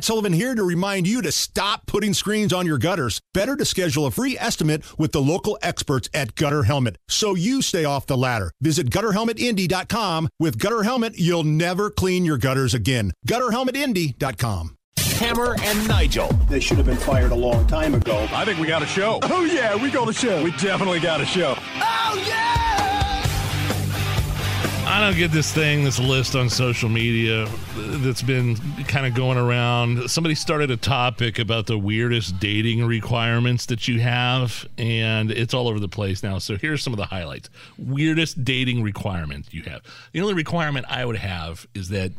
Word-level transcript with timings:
Matt 0.00 0.06
Sullivan 0.06 0.32
here 0.32 0.54
to 0.54 0.64
remind 0.64 1.06
you 1.06 1.20
to 1.20 1.30
stop 1.30 1.84
putting 1.84 2.14
screens 2.14 2.54
on 2.54 2.64
your 2.64 2.78
gutters. 2.78 3.20
Better 3.34 3.54
to 3.54 3.66
schedule 3.66 4.06
a 4.06 4.10
free 4.10 4.34
estimate 4.38 4.82
with 4.98 5.12
the 5.12 5.20
local 5.20 5.58
experts 5.60 6.08
at 6.14 6.34
Gutter 6.36 6.62
Helmet 6.62 6.96
so 7.06 7.34
you 7.34 7.60
stay 7.60 7.84
off 7.84 8.06
the 8.06 8.16
ladder. 8.16 8.50
Visit 8.62 8.88
gutterhelmetindy.com. 8.88 10.30
With 10.38 10.58
Gutter 10.58 10.84
Helmet, 10.84 11.18
you'll 11.18 11.44
never 11.44 11.90
clean 11.90 12.24
your 12.24 12.38
gutters 12.38 12.72
again. 12.72 13.12
Gutterhelmetindy.com. 13.28 14.74
Hammer 14.96 15.56
and 15.60 15.86
Nigel. 15.86 16.28
They 16.48 16.60
should 16.60 16.78
have 16.78 16.86
been 16.86 16.96
fired 16.96 17.32
a 17.32 17.36
long 17.36 17.66
time 17.66 17.94
ago. 17.94 18.26
I 18.32 18.46
think 18.46 18.58
we 18.58 18.66
got 18.66 18.82
a 18.82 18.86
show. 18.86 19.18
Oh, 19.24 19.44
yeah, 19.44 19.76
we 19.76 19.90
got 19.90 20.08
a 20.08 20.14
show. 20.14 20.42
We 20.42 20.52
definitely 20.52 21.00
got 21.00 21.20
a 21.20 21.26
show. 21.26 21.56
Oh, 21.58 22.24
yeah! 22.26 22.59
I 25.00 25.04
don't 25.04 25.16
get 25.16 25.32
this 25.32 25.50
thing, 25.50 25.82
this 25.82 25.98
list 25.98 26.36
on 26.36 26.50
social 26.50 26.90
media 26.90 27.48
that's 27.74 28.20
been 28.20 28.56
kind 28.84 29.06
of 29.06 29.14
going 29.14 29.38
around. 29.38 30.10
Somebody 30.10 30.34
started 30.34 30.70
a 30.70 30.76
topic 30.76 31.38
about 31.38 31.66
the 31.66 31.78
weirdest 31.78 32.38
dating 32.38 32.84
requirements 32.84 33.64
that 33.66 33.88
you 33.88 33.98
have, 34.00 34.68
and 34.76 35.30
it's 35.30 35.54
all 35.54 35.68
over 35.68 35.80
the 35.80 35.88
place 35.88 36.22
now. 36.22 36.36
So 36.36 36.58
here's 36.58 36.82
some 36.82 36.92
of 36.92 36.98
the 36.98 37.06
highlights. 37.06 37.48
Weirdest 37.78 38.44
dating 38.44 38.82
requirement 38.82 39.46
you 39.54 39.62
have. 39.62 39.80
The 40.12 40.20
only 40.20 40.34
requirement 40.34 40.84
I 40.86 41.06
would 41.06 41.16
have 41.16 41.66
is 41.74 41.88
that 41.88 42.12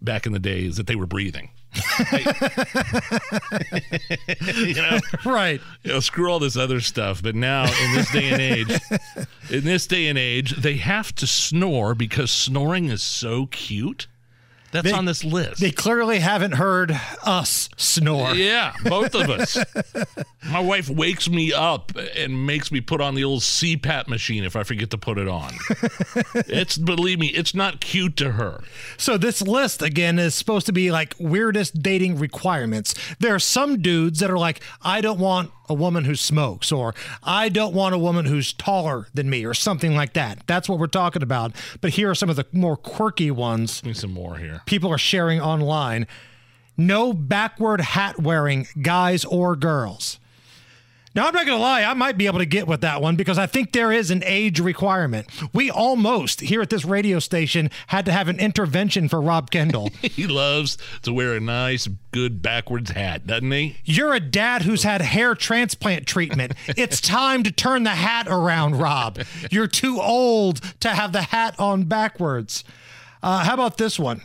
back 0.00 0.24
in 0.24 0.32
the 0.32 0.38
day 0.38 0.64
is 0.64 0.76
that 0.76 0.86
they 0.86 0.94
were 0.94 1.06
breathing. 1.06 1.50
you 4.56 4.74
know, 4.74 4.98
right. 5.24 5.60
You 5.82 5.92
know, 5.92 6.00
screw 6.00 6.30
all 6.30 6.38
this 6.38 6.56
other 6.56 6.80
stuff. 6.80 7.22
But 7.22 7.34
now, 7.34 7.64
in 7.64 7.94
this 7.94 8.10
day 8.10 8.28
and 8.30 8.40
age, 8.40 8.80
in 9.50 9.64
this 9.64 9.86
day 9.86 10.08
and 10.08 10.18
age, 10.18 10.56
they 10.56 10.76
have 10.76 11.14
to 11.16 11.26
snore 11.26 11.94
because 11.94 12.30
snoring 12.30 12.86
is 12.86 13.02
so 13.02 13.46
cute. 13.46 14.06
That's 14.70 14.84
They- 14.84 14.92
on 14.92 15.06
this 15.06 15.24
list. 15.24 15.60
They 15.60 15.70
clearly 15.70 16.18
haven't 16.18 16.52
heard 16.52 16.98
us 17.24 17.68
snore. 17.76 18.34
yeah, 18.34 18.72
both 18.84 19.14
of 19.14 19.30
us. 19.30 19.56
My 20.50 20.60
wife 20.60 20.88
wakes 20.90 21.28
me 21.28 21.52
up 21.52 21.92
and 22.16 22.46
makes 22.46 22.70
me 22.70 22.80
put 22.80 23.00
on 23.00 23.14
the 23.14 23.24
old 23.24 23.40
CPAP 23.42 24.08
machine 24.08 24.44
if 24.44 24.56
I 24.56 24.62
forget 24.62 24.90
to 24.90 24.98
put 24.98 25.18
it 25.18 25.28
on. 25.28 25.54
it's 26.34 26.76
believe 26.78 27.18
me, 27.18 27.28
it's 27.28 27.54
not 27.54 27.80
cute 27.80 28.16
to 28.18 28.32
her. 28.32 28.62
So 28.96 29.16
this 29.16 29.40
list 29.42 29.82
again 29.82 30.18
is 30.18 30.34
supposed 30.34 30.66
to 30.66 30.72
be 30.72 30.90
like 30.90 31.14
weirdest 31.18 31.82
dating 31.82 32.18
requirements. 32.18 32.94
There 33.18 33.34
are 33.34 33.38
some 33.40 33.80
dudes 33.80 34.20
that 34.20 34.30
are 34.30 34.38
like, 34.38 34.60
I 34.82 35.00
don't 35.00 35.18
want 35.18 35.50
a 35.68 35.74
woman 35.74 36.04
who 36.04 36.14
smokes, 36.14 36.72
or 36.72 36.94
I 37.22 37.48
don't 37.48 37.74
want 37.74 37.94
a 37.94 37.98
woman 37.98 38.24
who's 38.24 38.52
taller 38.52 39.08
than 39.14 39.28
me, 39.30 39.44
or 39.44 39.54
something 39.54 39.94
like 39.94 40.14
that. 40.14 40.46
That's 40.46 40.68
what 40.68 40.78
we're 40.78 40.86
talking 40.86 41.22
about. 41.22 41.52
But 41.80 41.90
here 41.90 42.10
are 42.10 42.14
some 42.14 42.30
of 42.30 42.36
the 42.36 42.46
more 42.52 42.76
quirky 42.76 43.30
ones 43.30 43.84
me 43.84 43.92
some 43.92 44.12
more 44.12 44.36
here. 44.36 44.62
people 44.66 44.90
are 44.92 44.98
sharing 44.98 45.40
online. 45.40 46.06
No 46.76 47.12
backward 47.12 47.80
hat 47.80 48.20
wearing 48.20 48.68
guys 48.80 49.24
or 49.24 49.56
girls. 49.56 50.20
Now, 51.18 51.26
I'm 51.26 51.34
not 51.34 51.46
going 51.46 51.58
to 51.58 51.62
lie, 51.62 51.82
I 51.82 51.94
might 51.94 52.16
be 52.16 52.26
able 52.26 52.38
to 52.38 52.46
get 52.46 52.68
with 52.68 52.82
that 52.82 53.02
one 53.02 53.16
because 53.16 53.38
I 53.38 53.46
think 53.48 53.72
there 53.72 53.90
is 53.90 54.12
an 54.12 54.22
age 54.24 54.60
requirement. 54.60 55.26
We 55.52 55.68
almost, 55.68 56.42
here 56.42 56.62
at 56.62 56.70
this 56.70 56.84
radio 56.84 57.18
station, 57.18 57.72
had 57.88 58.04
to 58.04 58.12
have 58.12 58.28
an 58.28 58.38
intervention 58.38 59.08
for 59.08 59.20
Rob 59.20 59.50
Kendall. 59.50 59.90
He 60.00 60.28
loves 60.28 60.78
to 61.02 61.12
wear 61.12 61.34
a 61.34 61.40
nice, 61.40 61.88
good 62.12 62.40
backwards 62.40 62.92
hat, 62.92 63.26
doesn't 63.26 63.50
he? 63.50 63.78
You're 63.84 64.14
a 64.14 64.20
dad 64.20 64.62
who's 64.62 64.84
had 64.84 65.00
hair 65.00 65.34
transplant 65.34 66.06
treatment. 66.06 66.52
It's 66.76 67.00
time 67.00 67.42
to 67.42 67.50
turn 67.50 67.82
the 67.82 67.90
hat 67.90 68.28
around, 68.28 68.76
Rob. 68.76 69.18
You're 69.50 69.66
too 69.66 70.00
old 70.00 70.60
to 70.78 70.90
have 70.90 71.12
the 71.12 71.22
hat 71.22 71.56
on 71.58 71.86
backwards. 71.86 72.62
Uh, 73.24 73.42
how 73.42 73.54
about 73.54 73.76
this 73.76 73.98
one? 73.98 74.22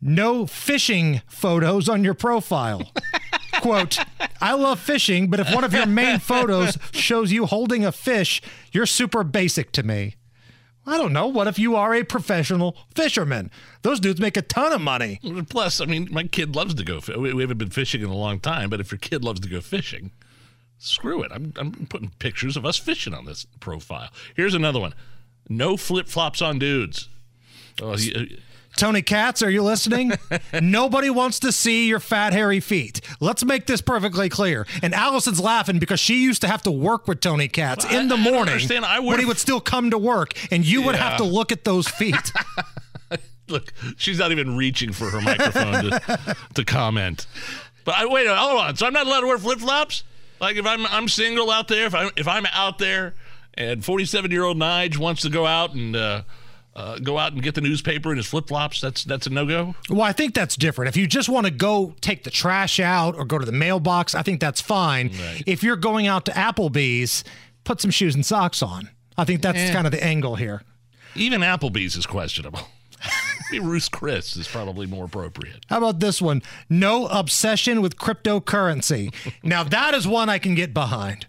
No 0.00 0.46
fishing 0.46 1.20
photos 1.26 1.86
on 1.88 2.02
your 2.02 2.14
profile. 2.14 2.92
Quote, 3.60 3.98
I 4.40 4.54
love 4.54 4.80
fishing, 4.80 5.28
but 5.28 5.40
if 5.40 5.52
one 5.54 5.64
of 5.64 5.72
your 5.72 5.86
main 5.86 6.18
photos 6.20 6.78
shows 6.92 7.32
you 7.32 7.46
holding 7.46 7.84
a 7.84 7.92
fish, 7.92 8.40
you're 8.72 8.86
super 8.86 9.24
basic 9.24 9.72
to 9.72 9.82
me. 9.82 10.16
I 10.86 10.96
don't 10.96 11.12
know. 11.12 11.26
What 11.26 11.46
if 11.48 11.58
you 11.58 11.76
are 11.76 11.94
a 11.94 12.02
professional 12.02 12.76
fisherman? 12.94 13.50
Those 13.82 14.00
dudes 14.00 14.20
make 14.20 14.38
a 14.38 14.42
ton 14.42 14.72
of 14.72 14.80
money. 14.80 15.20
Plus, 15.50 15.82
I 15.82 15.84
mean, 15.84 16.08
my 16.10 16.24
kid 16.24 16.56
loves 16.56 16.74
to 16.74 16.84
go. 16.84 17.00
We 17.18 17.34
we 17.34 17.42
haven't 17.42 17.58
been 17.58 17.68
fishing 17.70 18.00
in 18.00 18.08
a 18.08 18.16
long 18.16 18.40
time, 18.40 18.70
but 18.70 18.80
if 18.80 18.90
your 18.90 18.98
kid 18.98 19.22
loves 19.22 19.40
to 19.40 19.48
go 19.50 19.60
fishing, 19.60 20.12
screw 20.78 21.22
it. 21.22 21.30
I'm, 21.34 21.52
I'm 21.56 21.72
putting 21.90 22.10
pictures 22.18 22.56
of 22.56 22.64
us 22.64 22.78
fishing 22.78 23.12
on 23.12 23.26
this 23.26 23.44
profile. 23.60 24.08
Here's 24.34 24.54
another 24.54 24.80
one: 24.80 24.94
no 25.48 25.76
flip 25.76 26.08
flops 26.08 26.40
on 26.40 26.58
dudes. 26.58 27.10
Oh, 27.82 27.94
he- 27.96 28.14
uh, 28.14 28.24
Tony 28.78 29.02
Katz, 29.02 29.42
are 29.42 29.50
you 29.50 29.62
listening? 29.64 30.12
Nobody 30.62 31.10
wants 31.10 31.40
to 31.40 31.50
see 31.50 31.88
your 31.88 31.98
fat, 31.98 32.32
hairy 32.32 32.60
feet. 32.60 33.00
Let's 33.18 33.44
make 33.44 33.66
this 33.66 33.80
perfectly 33.80 34.28
clear. 34.28 34.68
And 34.82 34.94
Allison's 34.94 35.40
laughing 35.40 35.80
because 35.80 35.98
she 35.98 36.22
used 36.22 36.42
to 36.42 36.48
have 36.48 36.62
to 36.62 36.70
work 36.70 37.08
with 37.08 37.18
Tony 37.20 37.48
Katz 37.48 37.84
Well, 37.84 37.98
in 38.00 38.06
the 38.06 38.14
I- 38.14 38.18
I 38.18 38.22
morning 38.22 38.52
understand. 38.54 38.84
I 38.84 39.00
when 39.00 39.18
he 39.18 39.24
would- 39.24 39.36
still 39.38 39.60
come 39.60 39.90
to 39.90 39.98
work, 39.98 40.32
and 40.52 40.64
you 40.64 40.82
would 40.82 40.94
have 40.94 41.16
to 41.16 41.24
look 41.24 41.50
at 41.50 41.64
those 41.64 41.88
feet. 41.88 42.32
look, 43.48 43.72
she's 43.96 44.20
not 44.20 44.30
even 44.30 44.56
reaching 44.56 44.92
for 44.92 45.10
her 45.10 45.20
microphone 45.20 45.90
to, 45.90 46.36
to 46.54 46.64
comment. 46.64 47.26
But 47.84 47.96
I 47.96 48.06
wait, 48.06 48.28
hold 48.28 48.60
on. 48.60 48.76
So 48.76 48.86
I'm 48.86 48.92
not 48.92 49.06
allowed 49.08 49.22
to 49.22 49.26
wear 49.26 49.38
flip 49.38 49.58
flops. 49.58 50.04
Like 50.40 50.54
if 50.56 50.66
I'm 50.66 50.86
I'm 50.86 51.08
single 51.08 51.50
out 51.50 51.66
there, 51.66 51.86
if 51.86 51.94
I'm 51.96 52.10
if 52.16 52.28
I'm 52.28 52.46
out 52.52 52.78
there, 52.78 53.14
and 53.54 53.84
47 53.84 54.30
year 54.30 54.44
old 54.44 54.56
Nige 54.56 54.98
wants 54.98 55.22
to 55.22 55.30
go 55.30 55.46
out 55.46 55.74
and 55.74 55.96
uh, 55.96 56.22
uh, 56.78 56.98
go 56.98 57.18
out 57.18 57.32
and 57.32 57.42
get 57.42 57.54
the 57.54 57.60
newspaper 57.60 58.10
in 58.12 58.16
his 58.18 58.26
flip 58.26 58.46
flops, 58.48 58.80
that's 58.80 59.02
that's 59.04 59.26
a 59.26 59.30
no 59.30 59.44
go. 59.46 59.74
well, 59.90 60.02
I 60.02 60.12
think 60.12 60.32
that's 60.34 60.56
different. 60.56 60.88
If 60.88 60.96
you 60.96 61.06
just 61.06 61.28
want 61.28 61.46
to 61.46 61.50
go 61.52 61.94
take 62.00 62.22
the 62.24 62.30
trash 62.30 62.78
out 62.78 63.16
or 63.16 63.24
go 63.24 63.38
to 63.38 63.44
the 63.44 63.52
mailbox, 63.52 64.14
I 64.14 64.22
think 64.22 64.40
that's 64.40 64.60
fine. 64.60 65.10
If 65.46 65.62
you're 65.62 65.76
going 65.76 66.06
out 66.06 66.24
to 66.26 66.32
Applebee's, 66.32 67.24
put 67.64 67.80
some 67.80 67.90
shoes 67.90 68.14
and 68.14 68.24
socks 68.24 68.62
on. 68.62 68.90
I 69.16 69.24
think 69.24 69.42
that's 69.42 69.58
Eh. 69.58 69.72
kind 69.72 69.86
of 69.86 69.90
the 69.90 70.02
angle 70.02 70.36
here. 70.36 70.62
Even 71.16 71.40
Applebee's 71.40 71.96
is 71.96 72.06
questionable. 72.06 72.60
Maybe 73.50 73.64
Ruth's 73.64 73.88
Chris 73.88 74.36
is 74.36 74.46
probably 74.46 74.86
more 74.86 75.06
appropriate. 75.06 75.64
How 75.68 75.78
about 75.78 76.00
this 76.00 76.20
one? 76.22 76.42
No 76.68 77.06
obsession 77.06 77.80
with 77.82 77.96
cryptocurrency. 77.96 79.12
now, 79.42 79.64
that 79.64 79.94
is 79.94 80.06
one 80.06 80.28
I 80.28 80.38
can 80.38 80.54
get 80.54 80.72
behind. 80.74 81.26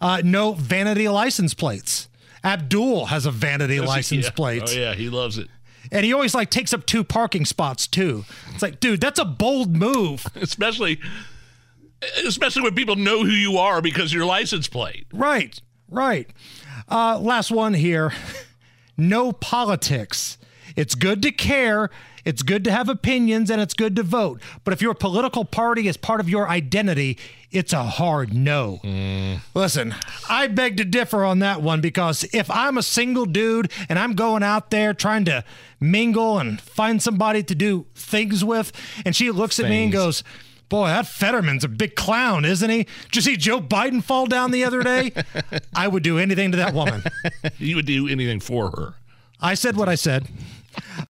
Uh, 0.00 0.20
no 0.24 0.52
vanity 0.52 1.08
license 1.08 1.54
plates. 1.54 2.08
Abdul 2.44 3.06
has 3.06 3.26
a 3.26 3.30
vanity 3.30 3.80
license 3.94 4.26
Yeah. 4.26 4.30
plate. 4.32 4.62
Oh 4.66 4.70
yeah, 4.72 4.94
he 4.94 5.08
loves 5.08 5.38
it. 5.38 5.48
And 5.90 6.04
he 6.04 6.12
always 6.12 6.34
like 6.34 6.50
takes 6.50 6.72
up 6.72 6.86
two 6.86 7.02
parking 7.04 7.44
spots 7.44 7.86
too. 7.86 8.24
It's 8.52 8.62
like, 8.62 8.80
dude, 8.80 9.00
that's 9.00 9.18
a 9.18 9.24
bold 9.24 9.74
move. 9.76 10.26
Especially 10.34 11.00
especially 12.26 12.60
when 12.62 12.74
people 12.74 12.96
know 12.96 13.24
who 13.24 13.30
you 13.30 13.56
are 13.56 13.80
because 13.80 14.10
of 14.10 14.12
your 14.12 14.26
license 14.26 14.68
plate. 14.68 15.06
Right, 15.12 15.58
right. 15.88 16.28
Uh, 16.90 17.18
last 17.18 17.50
one 17.50 17.74
here. 17.74 18.12
No 18.96 19.32
politics. 19.32 20.38
It's 20.76 20.94
good 20.94 21.22
to 21.22 21.30
care. 21.30 21.90
It's 22.24 22.42
good 22.42 22.64
to 22.64 22.70
have 22.70 22.88
opinions 22.88 23.50
and 23.50 23.60
it's 23.60 23.74
good 23.74 23.94
to 23.96 24.02
vote. 24.02 24.40
But 24.64 24.72
if 24.72 24.80
your 24.80 24.94
political 24.94 25.44
party 25.44 25.88
is 25.88 25.96
part 25.96 26.20
of 26.20 26.28
your 26.28 26.48
identity, 26.48 27.18
it's 27.50 27.72
a 27.72 27.84
hard 27.84 28.32
no. 28.34 28.80
Mm. 28.82 29.40
Listen, 29.54 29.94
I 30.28 30.46
beg 30.48 30.76
to 30.78 30.84
differ 30.84 31.24
on 31.24 31.40
that 31.40 31.62
one 31.62 31.80
because 31.80 32.24
if 32.32 32.50
I'm 32.50 32.78
a 32.78 32.82
single 32.82 33.26
dude 33.26 33.70
and 33.88 33.98
I'm 33.98 34.14
going 34.14 34.42
out 34.42 34.70
there 34.70 34.94
trying 34.94 35.24
to 35.26 35.44
mingle 35.78 36.38
and 36.38 36.60
find 36.60 37.02
somebody 37.02 37.42
to 37.44 37.54
do 37.54 37.86
things 37.94 38.44
with, 38.44 38.72
and 39.04 39.14
she 39.14 39.30
looks 39.30 39.60
at 39.60 39.68
me 39.68 39.84
and 39.84 39.92
goes, 39.92 40.24
Boy, 40.70 40.86
that 40.86 41.06
Fetterman's 41.06 41.62
a 41.62 41.68
big 41.68 41.94
clown, 41.94 42.44
isn't 42.44 42.70
he? 42.70 42.84
Did 42.84 43.16
you 43.16 43.22
see 43.22 43.36
Joe 43.36 43.60
Biden 43.60 44.02
fall 44.02 44.26
down 44.26 44.50
the 44.50 44.64
other 44.64 44.82
day? 44.82 45.12
I 45.76 45.86
would 45.86 46.02
do 46.02 46.18
anything 46.18 46.50
to 46.52 46.56
that 46.56 46.74
woman. 46.74 47.02
You 47.58 47.76
would 47.76 47.86
do 47.86 48.08
anything 48.08 48.40
for 48.40 48.70
her. 48.70 48.94
I 49.40 49.54
said 49.54 49.76
what 49.76 49.88
I 49.88 49.94
said. 49.94 50.26